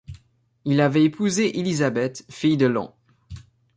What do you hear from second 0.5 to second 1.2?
Il avait